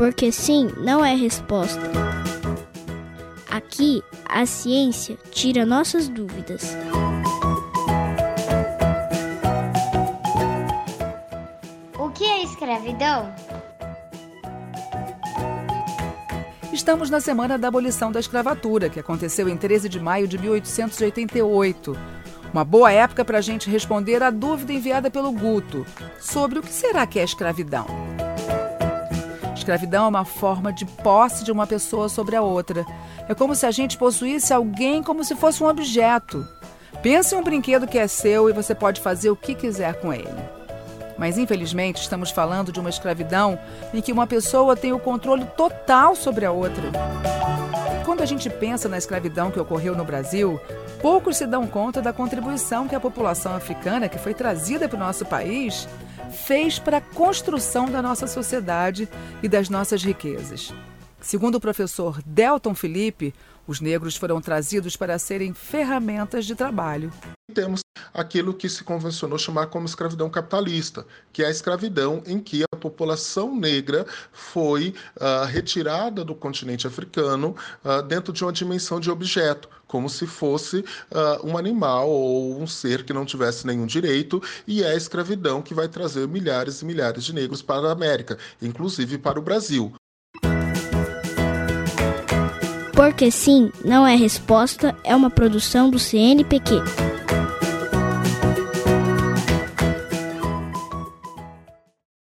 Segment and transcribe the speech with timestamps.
[0.00, 1.78] Porque sim não é resposta.
[3.50, 6.74] Aqui, a ciência tira nossas dúvidas.
[11.98, 13.30] O que é escravidão?
[16.72, 21.94] Estamos na semana da abolição da escravatura, que aconteceu em 13 de maio de 1888.
[22.54, 25.86] Uma boa época para a gente responder à dúvida enviada pelo Guto
[26.18, 28.29] sobre o que será que é escravidão.
[29.60, 32.86] Escravidão é uma forma de posse de uma pessoa sobre a outra.
[33.28, 36.48] É como se a gente possuísse alguém como se fosse um objeto.
[37.02, 40.14] Pense em um brinquedo que é seu e você pode fazer o que quiser com
[40.14, 40.32] ele.
[41.18, 43.58] Mas infelizmente estamos falando de uma escravidão
[43.92, 46.90] em que uma pessoa tem o controle total sobre a outra.
[48.06, 50.58] Quando a gente pensa na escravidão que ocorreu no Brasil,
[51.02, 55.00] poucos se dão conta da contribuição que a população africana, que foi trazida para o
[55.00, 55.86] nosso país,
[56.30, 59.08] fez para a construção da nossa sociedade
[59.42, 60.72] e das nossas riquezas.
[61.20, 63.34] Segundo o professor Delton Felipe,
[63.66, 67.12] os negros foram trazidos para serem ferramentas de trabalho.
[67.50, 67.80] Temos
[68.14, 72.76] aquilo que se convencionou chamar como escravidão capitalista, que é a escravidão em que a
[72.76, 79.68] população negra foi uh, retirada do continente africano uh, dentro de uma dimensão de objeto,
[79.86, 84.82] como se fosse uh, um animal ou um ser que não tivesse nenhum direito, e
[84.82, 89.18] é a escravidão que vai trazer milhares e milhares de negros para a América, inclusive
[89.18, 89.92] para o Brasil.
[92.92, 97.19] Porque sim, não é resposta, é uma produção do CNPq.